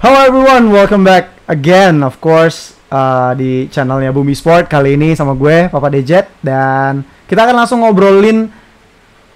Hello 0.00 0.16
everyone, 0.24 0.72
welcome 0.72 1.04
back 1.04 1.28
again 1.44 2.00
of 2.00 2.16
course 2.24 2.72
uh, 2.88 3.36
di 3.36 3.68
channelnya 3.68 4.08
Bumi 4.16 4.32
Sport 4.32 4.64
kali 4.64 4.96
ini 4.96 5.12
sama 5.12 5.36
gue 5.36 5.68
Papa 5.68 5.92
Dejet 5.92 6.24
dan 6.40 7.04
kita 7.28 7.44
akan 7.44 7.52
langsung 7.60 7.84
ngobrolin 7.84 8.48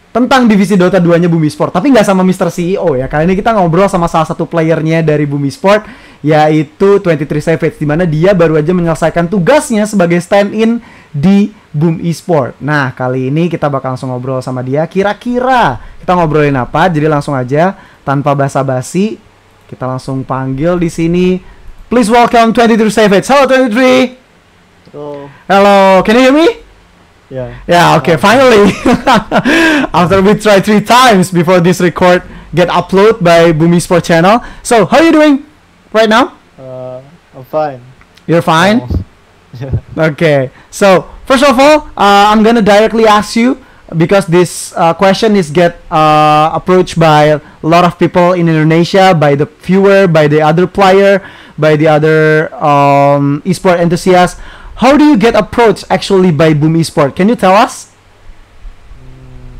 tentang 0.08 0.48
divisi 0.48 0.72
Dota 0.80 0.96
2-nya 0.96 1.28
Bumi 1.28 1.52
Sport 1.52 1.68
tapi 1.68 1.92
nggak 1.92 2.08
sama 2.08 2.24
Mr. 2.24 2.48
CEO 2.48 2.96
ya 2.96 3.12
kali 3.12 3.28
ini 3.28 3.36
kita 3.36 3.52
ngobrol 3.52 3.92
sama 3.92 4.08
salah 4.08 4.24
satu 4.24 4.48
playernya 4.48 5.04
dari 5.04 5.28
Bumi 5.28 5.52
Sport 5.52 5.84
yaitu 6.24 6.96
23 6.96 7.28
Savage 7.44 7.76
di 7.76 7.84
mana 7.84 8.08
dia 8.08 8.32
baru 8.32 8.56
aja 8.56 8.72
menyelesaikan 8.72 9.28
tugasnya 9.28 9.84
sebagai 9.84 10.16
stand-in 10.24 10.80
di 11.12 11.52
Boom 11.76 12.00
Esport. 12.00 12.56
Nah, 12.64 12.96
kali 12.96 13.28
ini 13.28 13.52
kita 13.52 13.68
bakal 13.68 13.92
langsung 13.92 14.08
ngobrol 14.08 14.40
sama 14.40 14.64
dia. 14.64 14.88
Kira-kira 14.88 15.76
kita 16.00 16.16
ngobrolin 16.16 16.56
apa? 16.56 16.88
Jadi 16.88 17.04
langsung 17.04 17.36
aja 17.36 17.76
tanpa 18.00 18.32
basa-basi 18.32 19.20
kita 19.68 19.84
langsung 19.88 20.22
panggil 20.24 20.76
di 20.78 20.88
sini. 20.88 21.40
Please 21.88 22.10
welcome 22.10 22.52
23 22.52 22.90
Savage. 22.90 23.26
Hello 23.28 23.44
23. 23.46 24.18
So 24.92 25.28
Hello, 25.48 26.02
can 26.02 26.14
you 26.16 26.22
hear 26.22 26.34
me? 26.34 26.48
yeah, 27.30 27.50
Yeah, 27.66 27.96
okay, 27.98 28.16
finally. 28.16 28.70
After 29.98 30.22
we 30.22 30.34
try 30.38 30.60
three 30.60 30.80
times 30.82 31.30
before 31.30 31.60
this 31.60 31.80
record 31.80 32.22
get 32.54 32.68
upload 32.70 33.18
by 33.22 33.50
Boom 33.50 33.72
Esport 33.74 34.04
channel. 34.06 34.38
So, 34.62 34.86
how 34.86 34.98
are 35.02 35.04
you 35.04 35.12
doing 35.12 35.42
right 35.92 36.08
now? 36.08 36.38
uh, 36.54 37.02
I'm 37.34 37.44
fine. 37.44 37.80
You're 38.26 38.42
fine? 38.44 38.82
Yeah. 39.54 39.70
Okay. 40.10 40.50
So, 40.66 41.06
first 41.30 41.46
of 41.46 41.54
all, 41.54 41.86
uh, 41.94 42.26
I'm 42.26 42.42
gonna 42.42 42.58
directly 42.58 43.06
ask 43.06 43.38
you 43.38 43.62
because 43.94 44.26
this 44.26 44.74
uh, 44.74 44.90
question 44.98 45.38
is 45.38 45.46
get 45.46 45.78
uh, 45.86 46.50
approached 46.50 46.98
by 46.98 47.38
a 47.64 47.68
lot 47.68 47.84
of 47.84 47.98
people 47.98 48.32
in 48.36 48.46
Indonesia, 48.48 49.16
by 49.16 49.34
the 49.34 49.46
viewer, 49.64 50.06
by 50.06 50.28
the 50.28 50.42
other 50.44 50.66
player, 50.68 51.24
by 51.56 51.76
the 51.76 51.88
other 51.88 52.52
um, 52.60 53.40
esport 53.48 53.80
enthusiast. 53.80 54.38
How 54.76 54.96
do 54.98 55.04
you 55.04 55.16
get 55.16 55.34
approached 55.34 55.84
actually 55.88 56.30
by 56.30 56.52
Boom 56.52 56.74
Esport? 56.74 57.16
Can 57.16 57.28
you 57.28 57.36
tell 57.36 57.54
us? 57.54 57.94
Mm, 59.00 59.56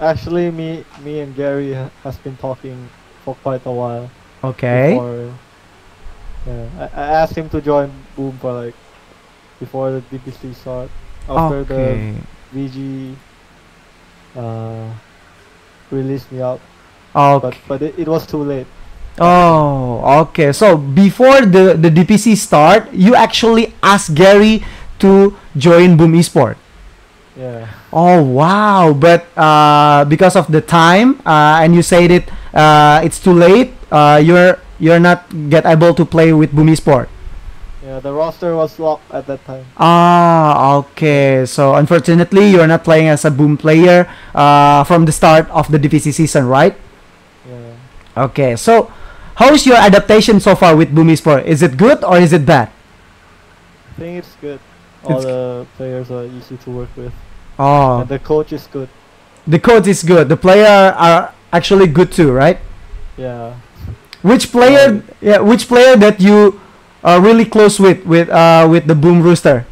actually, 0.00 0.50
me, 0.50 0.84
me 1.00 1.20
and 1.20 1.34
Gary 1.34 1.72
has 2.04 2.18
been 2.18 2.36
talking 2.36 2.76
for 3.24 3.34
quite 3.36 3.64
a 3.64 3.70
while. 3.72 4.10
Okay. 4.44 4.92
Before, 4.92 5.32
yeah, 6.46 6.66
I, 6.76 7.00
I 7.00 7.06
asked 7.24 7.36
him 7.38 7.48
to 7.50 7.60
join 7.60 7.90
Boom 8.16 8.36
for 8.38 8.52
like 8.68 8.74
before 9.58 9.92
the 9.92 10.02
DPC 10.12 10.54
start. 10.54 10.90
After 11.28 11.62
Okay. 11.62 12.16
the 12.52 12.58
VG 12.58 13.14
uh, 14.36 14.88
released 15.90 16.32
me 16.32 16.42
out, 16.42 16.60
Okay. 17.14 17.42
but 17.42 17.54
but 17.68 17.82
it, 17.82 17.98
it 17.98 18.08
was 18.08 18.26
too 18.26 18.42
late. 18.42 18.66
Oh, 19.18 20.00
okay. 20.28 20.52
So 20.52 20.76
before 20.78 21.42
the 21.44 21.74
the 21.74 21.90
DPC 21.90 22.36
start, 22.38 22.88
you 22.92 23.14
actually 23.14 23.74
asked 23.82 24.14
Gary 24.14 24.62
to 25.02 25.36
join 25.56 25.96
Boom 25.96 26.14
Esport. 26.14 26.56
Yeah. 27.36 27.68
Oh 27.92 28.22
wow! 28.22 28.92
But 28.94 29.26
uh, 29.34 30.04
because 30.06 30.36
of 30.36 30.46
the 30.48 30.60
time, 30.60 31.18
uh, 31.26 31.60
and 31.64 31.74
you 31.74 31.82
said 31.82 32.10
it, 32.10 32.30
uh, 32.54 33.00
it's 33.02 33.18
too 33.18 33.34
late. 33.34 33.74
Uh, 33.90 34.22
you're 34.22 34.60
you're 34.78 35.02
not 35.02 35.26
get 35.50 35.66
able 35.66 35.92
to 35.94 36.04
play 36.04 36.32
with 36.32 36.54
Boom 36.54 36.68
Esport. 36.70 37.08
Yeah, 37.80 37.98
the 37.98 38.12
roster 38.12 38.54
was 38.54 38.78
locked 38.78 39.08
at 39.10 39.26
that 39.26 39.40
time. 39.48 39.64
Ah, 39.80 40.76
okay. 40.84 41.48
So 41.48 41.74
unfortunately, 41.74 42.52
you're 42.52 42.68
not 42.68 42.84
playing 42.84 43.08
as 43.08 43.24
a 43.24 43.32
Boom 43.32 43.56
player 43.56 44.04
uh, 44.34 44.84
from 44.84 45.08
the 45.08 45.12
start 45.12 45.48
of 45.48 45.66
the 45.72 45.78
DPC 45.80 46.12
season, 46.12 46.46
right? 46.46 46.76
Okay. 48.16 48.56
So 48.56 48.90
how 49.36 49.52
is 49.52 49.66
your 49.66 49.76
adaptation 49.76 50.40
so 50.40 50.54
far 50.54 50.76
with 50.76 50.94
Boom 50.94 51.08
Esport? 51.08 51.44
Is 51.44 51.62
it 51.62 51.76
good 51.76 52.04
or 52.04 52.18
is 52.18 52.32
it 52.32 52.44
bad? 52.44 52.68
I 52.68 54.00
think 54.00 54.18
it's 54.18 54.34
good. 54.40 54.60
All 55.04 55.12
It's- 55.18 55.24
the 55.24 55.66
players 55.76 56.10
are 56.10 56.24
easy 56.24 56.56
to 56.64 56.70
work 56.70 56.88
with, 56.96 57.12
Oh, 57.58 58.00
and 58.00 58.08
the 58.08 58.18
coach 58.18 58.52
is 58.52 58.66
good. 58.70 58.88
the 59.46 59.58
coach 59.58 59.86
is 59.86 60.02
good. 60.02 60.28
The 60.28 60.36
player 60.36 60.92
are 60.96 61.32
actually 61.52 61.86
good 61.88 62.12
too, 62.12 62.32
right? 62.32 62.58
Yeah. 63.16 63.54
Which 64.22 64.52
player? 64.52 65.00
Yeah, 65.20 65.40
which 65.40 65.68
player 65.68 65.96
that 65.96 66.20
you 66.20 66.60
are 67.02 67.20
really 67.20 67.44
close 67.48 67.80
with 67.80 68.04
with 68.04 68.28
uh 68.28 68.68
with 68.68 68.84
the 68.86 68.94
Boom 68.94 69.22
Rooster? 69.24 69.64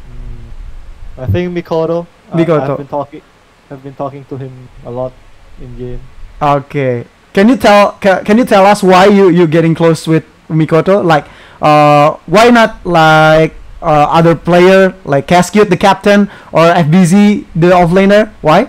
I 1.17 1.25
think 1.29 1.53
Mikoto. 1.53 2.07
I- 2.33 2.37
Mikoto. 2.37 2.69
I've 2.73 2.77
been 2.77 2.87
talking. 2.89 3.21
I've 3.69 3.83
been 3.85 3.93
talking 3.93 4.25
to 4.33 4.37
him 4.37 4.69
a 4.85 4.89
lot 4.89 5.13
in 5.61 5.77
game. 5.77 6.01
Okay. 6.41 7.05
Can 7.33 7.49
you 7.49 7.57
tell 7.57 7.91
ca- 8.01 8.23
Can 8.23 8.37
you 8.37 8.45
tell 8.45 8.65
us 8.65 8.81
why 8.83 9.05
you 9.05 9.29
you 9.29 9.47
getting 9.47 9.75
close 9.75 10.07
with 10.07 10.25
Mikoto? 10.49 11.03
Like, 11.03 11.25
uh, 11.61 12.17
why 12.25 12.49
not 12.49 12.83
like 12.85 13.53
uh, 13.81 14.07
other 14.09 14.35
player 14.35 14.93
like 15.05 15.27
Cascute, 15.27 15.69
the 15.69 15.77
captain, 15.77 16.29
or 16.51 16.65
FBZ, 16.73 17.45
the 17.55 17.69
offlaner? 17.69 18.31
Why? 18.41 18.67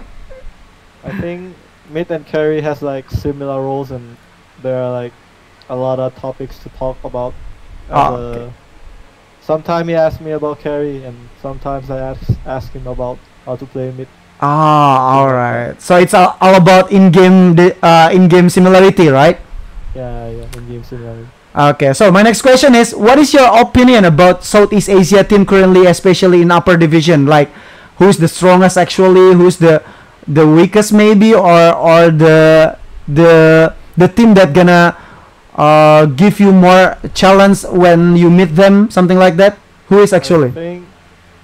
I 1.04 1.12
think 1.20 1.56
mid 1.90 2.10
and 2.10 2.26
carry 2.26 2.60
has 2.60 2.82
like 2.82 3.10
similar 3.10 3.60
roles, 3.62 3.90
and 3.90 4.16
there 4.62 4.82
are 4.82 4.92
like 4.92 5.12
a 5.68 5.76
lot 5.76 5.98
of 5.98 6.14
topics 6.16 6.58
to 6.60 6.68
talk 6.70 7.02
about. 7.04 7.34
Ah, 7.90 8.14
a- 8.14 8.18
okay. 8.18 8.52
Sometimes 9.40 9.88
he 9.88 9.94
asks 9.94 10.20
me 10.20 10.32
about 10.32 10.60
carry, 10.60 11.02
and 11.04 11.16
sometimes 11.40 11.90
I 11.90 11.98
ask 11.98 12.22
ask 12.46 12.70
him 12.72 12.86
about 12.86 13.18
how 13.46 13.56
to 13.56 13.66
play 13.66 13.90
mid. 13.90 14.08
Ah, 14.40 15.20
all 15.20 15.28
right. 15.28 15.76
So 15.80 15.96
it's 15.96 16.14
all, 16.14 16.36
all 16.40 16.56
about 16.56 16.90
in-game 16.90 17.56
uh, 17.82 18.08
in-game 18.12 18.48
similarity, 18.48 19.08
right? 19.08 19.38
Yeah, 19.94 20.28
yeah, 20.32 20.56
in 20.56 20.64
game 20.68 20.84
similarity. 20.84 21.28
Okay, 21.50 21.92
so 21.92 22.10
my 22.12 22.22
next 22.22 22.42
question 22.42 22.74
is 22.78 22.94
what 22.94 23.18
is 23.18 23.34
your 23.34 23.50
opinion 23.60 24.06
about 24.06 24.44
Southeast 24.46 24.88
Asia 24.88 25.24
team 25.26 25.44
currently 25.44 25.86
especially 25.90 26.46
in 26.46 26.50
upper 26.54 26.78
division 26.78 27.26
like 27.26 27.50
who's 27.98 28.22
the 28.22 28.30
strongest 28.30 28.78
actually 28.78 29.34
who's 29.34 29.58
the 29.58 29.82
the 30.30 30.46
weakest 30.46 30.94
maybe 30.94 31.34
or 31.34 31.74
or 31.74 32.14
the 32.14 32.78
the 33.10 33.74
the 33.98 34.06
team 34.06 34.32
that 34.38 34.54
gonna 34.54 34.94
uh, 35.58 36.06
give 36.06 36.38
you 36.38 36.54
more 36.54 36.94
challenge 37.18 37.66
when 37.66 38.14
you 38.14 38.30
meet 38.30 38.54
them 38.54 38.86
something 38.86 39.18
like 39.18 39.34
that 39.34 39.58
who 39.90 39.98
is 39.98 40.12
actually? 40.14 40.48
I 40.48 40.52
think 40.52 40.86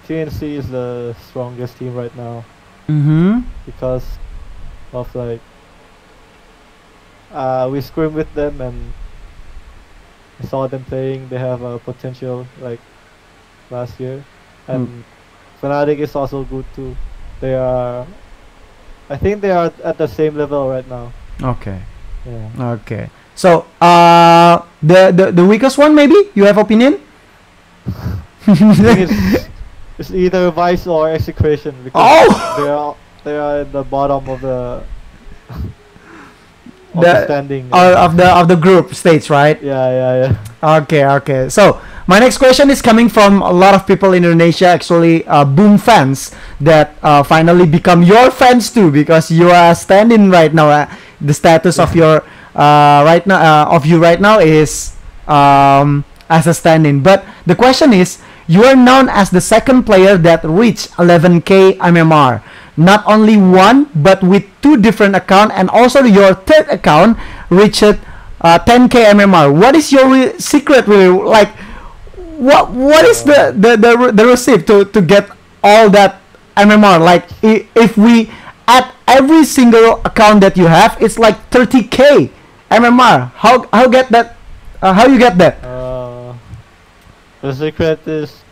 TNC 0.06 0.42
is 0.54 0.70
the 0.70 1.16
strongest 1.28 1.78
team 1.78 1.98
right 1.98 2.14
now. 2.14 2.44
Mm-hmm 2.88 3.40
because 3.66 4.04
of 4.92 5.12
like 5.14 5.40
uh, 7.32 7.68
we 7.70 7.80
scrim 7.80 8.14
with 8.14 8.32
them 8.34 8.60
and 8.60 8.92
I 10.40 10.46
saw 10.46 10.66
them 10.68 10.84
playing. 10.84 11.28
They 11.28 11.38
have 11.38 11.62
a 11.62 11.78
potential 11.78 12.46
like 12.60 12.78
last 13.70 13.98
year, 13.98 14.22
and 14.68 15.02
Fnatic 15.60 15.98
is 15.98 16.14
also 16.14 16.44
good 16.44 16.64
too. 16.74 16.94
They 17.40 17.54
are, 17.54 18.06
I 19.10 19.16
think 19.16 19.40
they 19.40 19.50
are 19.50 19.72
at 19.82 19.98
the 19.98 20.06
same 20.06 20.36
level 20.36 20.68
right 20.68 20.86
now. 20.88 21.12
okay 21.42 21.80
Yeah. 22.26 22.74
okay 22.80 23.06
so 23.36 23.68
uh 23.78 24.64
the, 24.82 25.12
the 25.14 25.30
the 25.30 25.44
weakest 25.44 25.78
one 25.78 25.94
maybe 25.94 26.16
you 26.34 26.42
have 26.48 26.58
opinion 26.58 26.98
I 27.86 28.74
think 28.74 28.98
it's, 29.06 29.45
it's 29.98 30.10
either 30.10 30.50
Vice 30.50 30.86
or 30.86 31.10
Execration 31.10 31.74
because 31.84 31.96
Oh! 32.30 32.54
they 32.58 32.68
are 32.68 32.96
they 33.24 33.36
are 33.38 33.60
at 33.62 33.72
the 33.72 33.82
bottom 33.82 34.28
of 34.28 34.40
the 34.40 34.82
of 36.94 37.02
The- 37.04 37.24
standing. 37.24 37.68
uh, 37.72 37.94
of 38.08 38.16
the 38.16 38.24
of 38.24 38.48
the 38.48 38.56
group 38.56 38.94
stage 38.94 39.28
right 39.28 39.60
yeah, 39.62 39.88
yeah, 39.90 40.12
yeah. 40.22 40.32
Okay, 40.82 41.04
okay. 41.20 41.48
So 41.52 41.78
my 42.08 42.18
next 42.18 42.38
question 42.38 42.70
is 42.70 42.80
coming 42.80 43.08
from 43.08 43.42
a 43.42 43.52
lot 43.52 43.74
of 43.74 43.86
people 43.86 44.14
in 44.16 44.24
Indonesia, 44.24 44.66
actually, 44.66 45.22
uh, 45.28 45.44
Boom 45.44 45.76
fans 45.78 46.32
that 46.58 46.96
uh, 47.04 47.22
finally 47.22 47.66
become 47.68 48.02
your 48.02 48.30
fans 48.32 48.70
too, 48.72 48.90
because 48.90 49.30
you 49.30 49.50
are 49.52 49.74
standing 49.76 50.30
right 50.30 50.52
now. 50.52 50.70
Uh, 50.70 50.86
the 51.20 51.32
status 51.34 51.78
of 51.78 51.94
your 51.94 52.24
uh, 52.56 53.00
right 53.04 53.24
now 53.28 53.38
uh, 53.38 53.76
of 53.76 53.84
you 53.86 54.00
right 54.00 54.20
now 54.20 54.38
is 54.40 54.96
um, 55.28 56.02
as 56.28 56.46
a 56.48 56.54
stand-in. 56.54 57.00
But 57.04 57.24
the 57.46 57.54
question 57.54 57.92
is, 57.92 58.18
you 58.46 58.64
are 58.64 58.76
known 58.76 59.08
as 59.08 59.30
the 59.30 59.40
second 59.40 59.84
player 59.84 60.16
that 60.16 60.44
reached 60.44 60.90
11k 60.92 61.78
MMR. 61.78 62.42
Not 62.76 63.02
only 63.06 63.36
one, 63.36 63.88
but 63.94 64.22
with 64.22 64.44
two 64.60 64.76
different 64.76 65.16
accounts 65.16 65.54
and 65.56 65.70
also 65.70 66.04
your 66.04 66.34
third 66.34 66.68
account 66.68 67.16
reached 67.50 67.82
uh, 67.82 68.58
10k 68.60 69.16
MMR. 69.16 69.48
What 69.52 69.74
is 69.74 69.90
your 69.90 70.08
re- 70.10 70.38
secret 70.38 70.86
really 70.86 71.08
like? 71.08 71.48
What 72.36 72.70
what 72.70 73.04
is 73.08 73.24
the 73.24 73.56
the 73.56 73.80
the, 73.80 74.12
the 74.12 74.24
receipt 74.26 74.66
to 74.68 74.84
to 74.92 75.00
get 75.00 75.30
all 75.64 75.88
that 75.90 76.20
MMR? 76.54 77.00
Like 77.00 77.24
if 77.42 77.96
we 77.96 78.28
add 78.68 78.92
every 79.08 79.44
single 79.48 80.04
account 80.04 80.44
that 80.44 80.56
you 80.56 80.66
have, 80.68 81.00
it's 81.00 81.18
like 81.18 81.40
30k 81.48 82.28
MMR. 82.70 83.32
How 83.40 83.64
how 83.72 83.88
get 83.88 84.12
that? 84.12 84.36
Uh, 84.82 84.92
how 84.92 85.08
you 85.08 85.16
get 85.18 85.38
that? 85.38 85.56
The 87.46 87.54
secret 87.54 88.02
is 88.08 88.42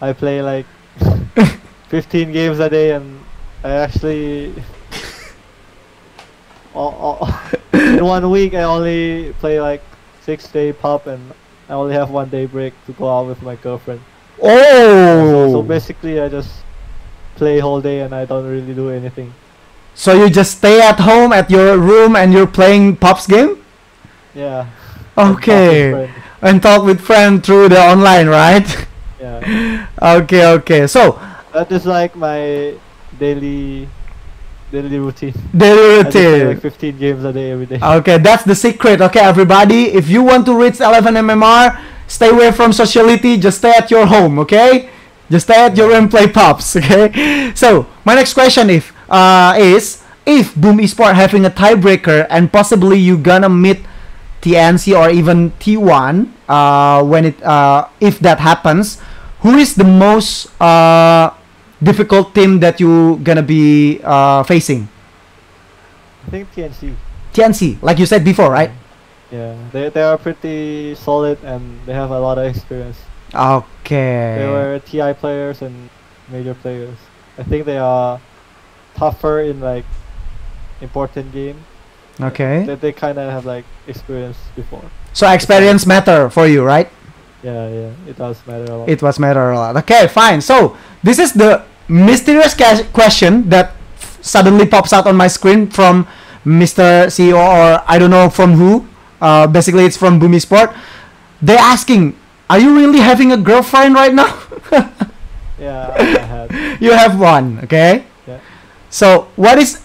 I 0.00 0.12
play 0.12 0.40
like 0.40 0.64
15 1.88 2.30
games 2.30 2.60
a 2.60 2.70
day 2.70 2.92
and 2.92 3.18
I 3.64 3.70
actually 3.70 4.54
all, 6.74 6.94
all, 6.94 7.28
in 7.72 8.04
one 8.04 8.30
week 8.30 8.54
I 8.54 8.62
only 8.62 9.34
play 9.40 9.60
like 9.60 9.82
six 10.22 10.46
day 10.46 10.72
pop 10.72 11.08
and 11.08 11.34
I 11.68 11.72
only 11.72 11.94
have 11.94 12.10
one 12.10 12.28
day 12.28 12.46
break 12.46 12.72
to 12.86 12.92
go 12.92 13.10
out 13.10 13.26
with 13.26 13.42
my 13.42 13.56
girlfriend. 13.56 14.00
Oh. 14.40 14.46
So, 14.46 15.52
so 15.54 15.62
basically, 15.62 16.20
I 16.20 16.28
just 16.28 16.62
play 17.34 17.58
whole 17.58 17.80
day 17.80 18.02
and 18.02 18.14
I 18.14 18.26
don't 18.26 18.46
really 18.46 18.74
do 18.74 18.90
anything. 18.90 19.34
So 19.96 20.12
you 20.12 20.30
just 20.30 20.58
stay 20.58 20.80
at 20.80 21.00
home 21.00 21.32
at 21.32 21.50
your 21.50 21.76
room 21.78 22.14
and 22.14 22.32
you're 22.32 22.46
playing 22.46 22.94
Pops 22.94 23.26
game? 23.26 23.64
Yeah. 24.36 24.70
Okay. 25.18 26.08
And 26.42 26.62
talk 26.62 26.84
with 26.84 27.00
friend 27.00 27.44
through 27.44 27.68
the 27.68 27.80
online, 27.80 28.28
right? 28.28 28.66
Yeah. 29.20 29.86
okay, 30.02 30.46
okay. 30.60 30.86
So 30.86 31.20
That 31.52 31.70
is 31.72 31.84
like 31.84 32.16
my 32.16 32.74
daily 33.18 33.88
daily 34.72 34.98
routine. 34.98 35.34
daily 35.56 36.02
routine. 36.04 36.46
like 36.48 36.60
15 36.60 36.98
games 36.98 37.24
a 37.24 37.32
day 37.32 37.50
every 37.50 37.66
day. 37.66 37.78
Okay, 37.82 38.18
that's 38.18 38.44
the 38.44 38.54
secret. 38.54 39.00
Okay, 39.00 39.20
everybody, 39.20 39.92
if 39.92 40.08
you 40.08 40.22
want 40.22 40.46
to 40.46 40.54
reach 40.56 40.80
11 40.80 41.14
MMR, 41.14 41.78
stay 42.06 42.28
away 42.30 42.52
from 42.52 42.72
sociality. 42.72 43.36
Just 43.36 43.58
stay 43.58 43.72
at 43.76 43.90
your 43.90 44.06
home. 44.06 44.38
Okay, 44.38 44.88
just 45.30 45.46
stay 45.46 45.66
at 45.66 45.76
your 45.76 45.88
room, 45.90 46.08
play 46.08 46.26
pops. 46.28 46.76
Okay. 46.80 47.52
So 47.54 47.86
my 48.04 48.14
next 48.14 48.32
question 48.34 48.70
if 48.70 48.92
uh 49.10 49.54
is 49.58 50.02
if 50.24 50.54
Boom 50.54 50.78
Esport 50.78 51.14
having 51.14 51.44
a 51.44 51.50
tiebreaker 51.50 52.26
and 52.30 52.50
possibly 52.52 52.98
you 52.98 53.18
gonna 53.18 53.48
meet 53.50 53.80
TNC 54.40 54.96
or 54.96 55.10
even 55.10 55.50
T1 55.60 56.28
uh 56.48 57.04
when 57.04 57.24
it 57.26 57.42
uh 57.42 57.88
if 58.00 58.18
that 58.20 58.40
happens, 58.40 59.00
who 59.40 59.56
is 59.56 59.74
the 59.74 59.84
most 59.84 60.48
uh 60.60 61.32
difficult 61.82 62.34
team 62.34 62.60
that 62.60 62.80
you 62.80 63.20
gonna 63.22 63.42
be 63.44 64.00
uh 64.04 64.42
facing? 64.44 64.88
I 66.26 66.30
think 66.30 66.52
TNC. 66.54 66.94
TNC, 67.32 67.82
like 67.82 67.98
you 67.98 68.06
said 68.06 68.24
before, 68.24 68.50
right? 68.50 68.70
Yeah, 69.30 69.54
they 69.72 69.88
they 69.88 70.02
are 70.02 70.18
pretty 70.18 70.94
solid 70.96 71.38
and 71.44 71.78
they 71.86 71.94
have 71.94 72.10
a 72.10 72.18
lot 72.18 72.38
of 72.38 72.44
experience. 72.44 72.98
Okay 73.34 74.34
they 74.36 74.46
were 74.46 74.80
TI 74.80 75.14
players 75.14 75.62
and 75.62 75.88
major 76.28 76.54
players. 76.54 76.98
I 77.38 77.42
think 77.44 77.64
they 77.64 77.78
are 77.78 78.20
tougher 78.96 79.40
in 79.40 79.60
like 79.60 79.84
important 80.80 81.32
game. 81.32 81.64
Okay. 82.22 82.64
That 82.64 82.80
they 82.80 82.92
kind 82.92 83.18
of 83.18 83.30
have 83.30 83.44
like 83.46 83.64
experience 83.86 84.36
before. 84.56 84.84
So 85.12 85.30
experience 85.30 85.86
matter 85.86 86.30
for 86.30 86.46
you, 86.46 86.64
right? 86.64 86.88
Yeah, 87.42 87.68
yeah, 87.68 87.90
it 88.06 88.16
does 88.18 88.36
matter 88.46 88.70
a 88.70 88.76
lot. 88.76 88.88
It 88.88 89.02
was 89.02 89.18
matter 89.18 89.50
a 89.50 89.56
lot. 89.56 89.76
Okay, 89.78 90.06
fine. 90.08 90.40
So 90.40 90.76
this 91.02 91.18
is 91.18 91.32
the 91.32 91.64
mysterious 91.88 92.54
question 92.92 93.48
that 93.48 93.72
f- 93.96 94.18
suddenly 94.20 94.66
pops 94.66 94.92
out 94.92 95.06
on 95.06 95.16
my 95.16 95.26
screen 95.26 95.68
from 95.70 96.06
Mr. 96.44 97.08
CEO 97.08 97.40
or 97.40 97.82
I 97.86 97.98
don't 97.98 98.10
know 98.10 98.28
from 98.28 98.52
who. 98.54 98.86
Uh, 99.20 99.46
basically, 99.46 99.84
it's 99.84 99.96
from 99.96 100.18
Boom 100.18 100.32
Esport. 100.32 100.74
They're 101.42 101.58
asking, 101.58 102.16
"Are 102.48 102.58
you 102.58 102.76
really 102.76 103.00
having 103.00 103.32
a 103.32 103.36
girlfriend 103.36 103.94
right 103.94 104.12
now?" 104.12 104.32
yeah, 105.58 105.92
I 105.96 106.02
had. 106.04 106.80
you 106.80 106.92
have 106.92 107.18
one, 107.20 107.60
okay? 107.64 108.04
Yeah. 108.26 108.40
So 108.88 109.28
what 109.36 109.58
is 109.58 109.79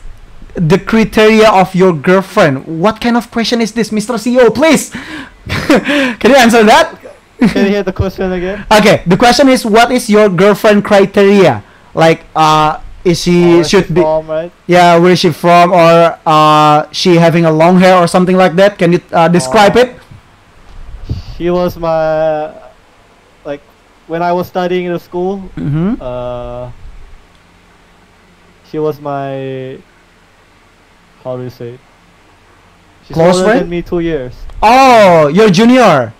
the 0.56 0.80
criteria 0.80 1.50
of 1.52 1.75
your 1.75 1.94
girlfriend? 1.94 2.66
What 2.80 3.00
kind 3.02 3.18
of 3.18 3.30
question 3.31 3.62
is 3.62 3.72
this, 3.72 3.90
Mr. 3.92 4.16
CEO? 4.18 4.54
Please, 4.54 4.90
can 6.19 6.31
you 6.31 6.38
answer 6.38 6.63
that? 6.63 6.96
Can 7.40 7.66
you 7.68 7.72
hear 7.72 7.84
the 7.84 7.94
question 7.94 8.31
again? 8.40 8.66
Okay, 8.72 9.04
the 9.06 9.18
question 9.18 9.50
is, 9.50 9.66
what 9.66 9.92
is 9.92 10.10
your 10.10 10.30
girlfriend 10.30 10.84
criteria? 10.86 11.63
Like, 11.94 12.24
uh, 12.36 12.80
is 13.04 13.22
she 13.22 13.60
Or 13.60 13.63
should 13.63 13.94
be, 13.94 14.02
from, 14.02 14.28
right? 14.28 14.52
yeah, 14.68 14.98
where 14.98 15.12
is 15.12 15.19
she 15.19 15.31
from, 15.31 15.72
or 15.72 16.18
uh, 16.25 16.88
she 16.92 17.16
having 17.16 17.46
a 17.46 17.51
long 17.51 17.78
hair 17.80 17.98
or 17.98 18.08
something 18.08 18.36
like 18.36 18.56
that? 18.56 18.78
Can 18.80 18.94
you 18.94 19.01
uh, 19.12 19.28
describe 19.28 19.75
Oh. 19.75 19.81
it? 19.81 19.96
She 21.38 21.50
was 21.51 21.75
my 21.78 22.50
like 23.44 23.60
when 24.08 24.24
I 24.24 24.31
was 24.31 24.48
studying 24.48 24.86
in 24.86 24.94
the 24.94 25.00
school. 25.00 25.44
Mm-hmm. 25.60 26.01
Uh, 26.01 26.72
she 28.72 28.80
was 28.80 29.00
my 29.01 29.78
how 31.25 31.36
do 31.36 31.44
you 31.44 31.50
say? 31.50 31.77
She's 33.06 33.16
Close 33.16 33.36
older 33.36 33.45
friend? 33.50 33.62
than 33.62 33.69
me 33.69 33.81
two 33.81 34.00
years. 34.00 34.33
Oh, 34.62 35.27
you're 35.27 35.50
junior. 35.50 36.13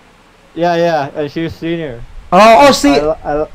Yeah, 0.54 0.74
yeah, 0.76 1.10
and 1.14 1.30
she's 1.30 1.54
senior. 1.54 2.02
Oh, 2.32 2.66
oh, 2.68 2.72
see. 2.72 2.90
I, 2.98 3.14
I, 3.42 3.46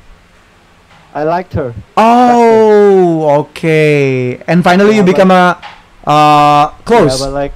I 1.13 1.23
liked 1.23 1.53
her. 1.53 1.73
Oh, 1.97 3.29
okay. 3.41 4.37
And 4.47 4.63
finally, 4.63 4.91
you 4.91 4.95
Yeah, 4.97 5.01
but- 5.03 5.11
become 5.11 5.31
a 5.31 5.61
uh 6.07 6.67
close. 6.87 7.19
Yeah, 7.19 7.27
but 7.27 7.33
like 7.33 7.53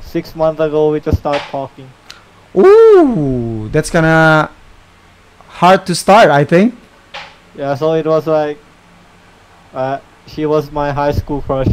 six 0.00 0.34
months 0.34 0.60
ago, 0.60 0.90
we 0.90 1.00
just 1.00 1.18
start 1.18 1.38
talking. 1.52 1.88
Ooh, 2.56 3.68
that's 3.70 3.90
kinda 3.90 4.50
hard 5.60 5.84
to 5.86 5.94
start, 5.94 6.30
I 6.30 6.44
think. 6.44 6.74
Yeah, 7.54 7.74
so 7.74 7.92
it 7.94 8.06
was 8.06 8.26
like, 8.26 8.58
uh, 9.74 9.98
she 10.26 10.46
was 10.46 10.70
my 10.72 10.90
high 10.92 11.12
school 11.12 11.42
crush. 11.42 11.68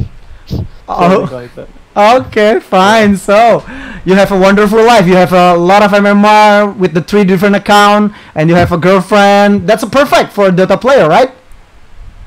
Oh. 0.88 1.30
Like 1.32 1.56
that. 1.56 1.70
Okay, 1.96 2.60
fine. 2.60 3.18
So 3.18 3.64
you 4.04 4.16
have 4.16 4.32
a 4.32 4.40
wonderful 4.40 4.84
life. 4.84 5.06
You 5.06 5.16
have 5.16 5.32
a 5.32 5.54
lot 5.54 5.84
of 5.84 5.92
MMR 5.92 6.76
with 6.76 6.94
the 6.94 7.02
three 7.02 7.24
different 7.24 7.56
account, 7.56 8.14
and 8.34 8.50
you 8.50 8.56
have 8.56 8.72
a 8.72 8.78
girlfriend. 8.78 9.68
That's 9.68 9.84
a 9.84 9.88
perfect 9.88 10.34
for 10.34 10.48
a 10.48 10.52
Dota 10.52 10.80
player, 10.80 11.08
right? 11.08 11.32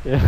Yeah. 0.05 0.23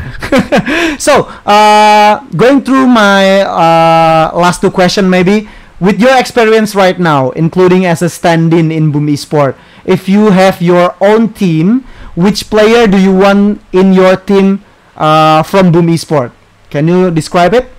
so 0.99 1.31
uh, 1.47 2.27
going 2.35 2.63
through 2.63 2.89
my 2.89 3.43
uh, 3.43 4.35
last 4.35 4.61
two 4.61 4.73
question, 4.73 5.09
maybe 5.09 5.49
with 5.79 6.01
your 6.01 6.19
experience 6.19 6.75
right 6.75 6.99
now, 6.99 7.31
including 7.39 7.87
as 7.87 8.03
a 8.03 8.09
stand-in 8.09 8.73
in 8.73 8.91
Boom 8.91 9.07
Esport, 9.07 9.55
if 9.85 10.09
you 10.09 10.31
have 10.31 10.61
your 10.61 10.97
own 11.01 11.33
team, 11.33 11.87
which 12.17 12.51
player 12.51 12.89
do 12.89 12.99
you 12.99 13.15
want 13.15 13.63
in 13.71 13.93
your 13.93 14.17
team 14.17 14.65
uh, 14.97 15.45
from 15.45 15.71
Boom 15.71 15.87
Esport? 15.87 16.33
Can 16.71 16.89
you 16.89 17.13
describe 17.13 17.55
it? 17.55 17.71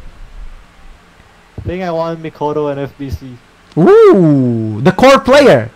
I 1.60 1.62
think 1.62 1.84
I 1.84 1.92
want 1.92 2.24
Mikoto 2.24 2.72
and 2.72 2.88
FBZ. 2.88 3.36
Ooh, 3.76 4.80
the 4.80 4.94
core 4.94 5.20
player. 5.20 5.70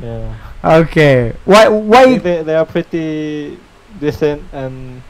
Yeah. 0.00 0.30
Okay. 0.62 1.34
Why? 1.44 1.66
Why? 1.66 2.18
they, 2.18 2.42
they 2.44 2.54
are 2.54 2.64
pretty 2.64 3.58
decent 3.98 4.42
and 4.52 5.02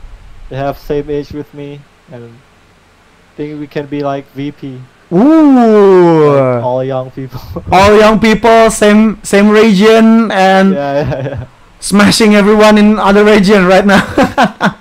they 0.48 0.56
have 0.56 0.78
same 0.78 1.10
age 1.10 1.32
with 1.32 1.52
me 1.52 1.80
and 2.10 2.24
I 2.24 3.36
think 3.36 3.60
we 3.60 3.66
can 3.66 3.84
be 3.84 4.00
like 4.00 4.24
VP. 4.32 4.80
Ooh. 5.12 6.32
like 6.32 6.64
all 6.64 6.82
young 6.82 7.10
people. 7.10 7.40
All 7.70 7.94
young 7.98 8.18
people, 8.18 8.70
same 8.70 9.22
same 9.22 9.50
region, 9.50 10.32
and 10.32 10.72
yeah, 10.72 10.94
yeah, 11.04 11.46
smashing 11.78 12.34
everyone 12.34 12.78
in 12.78 12.98
other 12.98 13.22
region 13.22 13.66
right 13.66 13.84
now. 13.84 14.00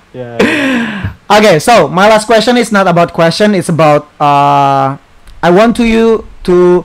yeah. 0.14 0.40
Okay, 1.30 1.58
so 1.58 1.88
my 1.88 2.08
last 2.08 2.26
question 2.26 2.56
is 2.56 2.72
not 2.72 2.86
about 2.86 3.12
question. 3.12 3.54
It's 3.54 3.68
about 3.68 4.08
uh, 4.20 4.96
I 5.42 5.50
want 5.50 5.76
to 5.76 5.84
you 5.84 6.26
to 6.44 6.84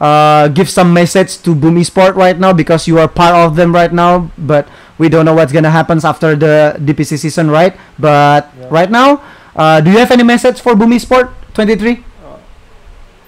uh, 0.00 0.48
give 0.48 0.68
some 0.70 0.92
message 0.92 1.38
to 1.42 1.54
Boom 1.54 1.76
Esport 1.76 2.14
right 2.14 2.38
now 2.38 2.52
because 2.52 2.86
you 2.88 2.98
are 2.98 3.08
part 3.08 3.34
of 3.34 3.56
them 3.56 3.74
right 3.74 3.92
now, 3.92 4.30
but 4.38 4.68
we 4.98 5.08
don't 5.08 5.24
know 5.24 5.34
what's 5.34 5.52
gonna 5.52 5.70
happen 5.70 6.00
after 6.04 6.36
the 6.36 6.76
DPC 6.78 7.18
season, 7.18 7.50
right? 7.50 7.74
But 7.98 8.50
Yeah. 8.58 8.66
right 8.70 8.90
now, 8.90 9.20
uh, 9.56 9.80
do 9.80 9.90
you 9.90 9.98
have 9.98 10.10
any 10.10 10.22
message 10.22 10.60
for 10.60 10.74
Boom 10.74 10.92
Esport 10.92 11.30
23? 11.54 12.04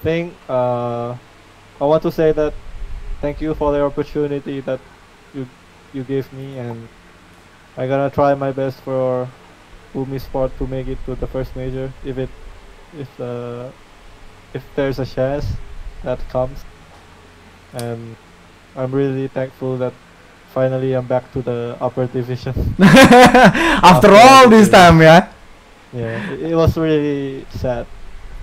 think 0.03 0.31
uh, 0.47 1.15
I 1.81 1.85
want 1.85 2.01
to 2.03 2.11
say 2.11 2.31
that 2.31 2.53
thank 3.19 3.41
you 3.41 3.53
for 3.53 3.71
the 3.73 3.81
opportunity 3.83 4.61
that 4.61 4.79
you 5.33 5.47
you 5.93 6.03
gave 6.03 6.31
me 6.31 6.57
and 6.57 6.87
I'm 7.75 7.89
gonna 7.89 8.09
try 8.09 8.33
my 8.35 8.51
best 8.51 8.77
for 8.87 9.27
Umi 9.95 10.19
Sport 10.19 10.51
to 10.57 10.67
make 10.67 10.87
it 10.87 10.97
to 11.05 11.15
the 11.15 11.27
first 11.27 11.55
major 11.55 11.91
if 12.05 12.17
it 12.17 12.29
if 12.97 13.09
uh, 13.19 13.69
if 14.53 14.63
there's 14.75 14.99
a 14.99 15.05
chance 15.05 15.45
that 16.03 16.19
comes 16.29 16.63
and 17.73 18.15
I'm 18.75 18.91
really 18.91 19.27
thankful 19.27 19.77
that 19.77 19.93
finally 20.53 20.93
I'm 20.93 21.05
back 21.07 21.31
to 21.33 21.41
the 21.41 21.77
upper 21.81 22.07
division 22.07 22.53
after 22.79 23.83
After 23.85 24.11
all 24.15 24.49
this. 24.49 24.69
time, 24.69 25.01
yeah. 25.01 25.27
yeah 25.93 26.31
it, 26.31 26.51
it 26.51 26.55
was 26.55 26.77
really 26.77 27.45
sad 27.51 27.85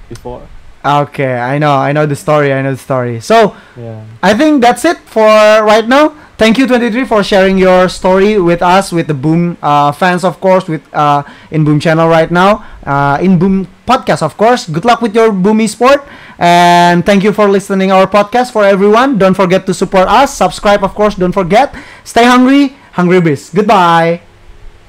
before 0.09 0.47
Okay, 0.85 1.39
I 1.39 1.57
know, 1.57 1.73
I 1.75 1.93
know 1.93 2.05
the 2.05 2.15
story, 2.17 2.53
I 2.53 2.61
know 2.61 2.73
the 2.73 2.79
story. 2.79 3.21
So 3.21 3.57
yeah 3.77 4.05
I 4.23 4.35
think 4.35 4.61
that's 4.61 4.85
it 4.85 4.99
for 4.99 5.25
right 5.65 5.87
now. 5.89 6.13
Thank 6.37 6.59
you, 6.59 6.67
23, 6.67 7.05
for 7.05 7.23
sharing 7.23 7.59
your 7.59 7.89
story 7.89 8.39
with 8.41 8.61
us, 8.63 8.91
with 8.91 9.07
the 9.07 9.15
Boom 9.15 9.57
uh, 9.63 9.93
fans, 9.93 10.25
of 10.25 10.41
course, 10.41 10.67
with 10.67 10.83
uh, 10.93 11.23
in 11.51 11.63
Boom 11.65 11.79
channel 11.79 12.09
right 12.09 12.31
now, 12.31 12.67
uh, 12.83 13.19
in 13.23 13.39
Boom 13.39 13.69
podcast, 13.87 14.23
of 14.23 14.37
course. 14.37 14.67
Good 14.69 14.85
luck 14.85 15.01
with 15.01 15.15
your 15.15 15.31
Boom 15.31 15.59
Esport, 15.59 16.03
and 16.39 17.07
thank 17.07 17.23
you 17.23 17.33
for 17.33 17.49
listening 17.49 17.93
our 17.93 18.07
podcast. 18.07 18.51
For 18.51 18.65
everyone, 18.65 19.17
don't 19.17 19.35
forget 19.35 19.65
to 19.67 19.75
support 19.75 20.09
us, 20.09 20.35
subscribe, 20.35 20.83
of 20.83 20.95
course. 20.95 21.15
Don't 21.15 21.33
forget. 21.35 21.75
Stay 22.03 22.25
hungry, 22.25 22.75
hungry 22.99 23.21
beast 23.21 23.55
Goodbye. 23.55 24.21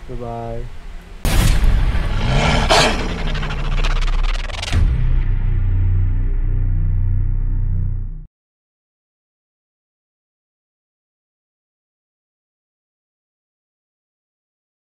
goodbye 0.07 0.74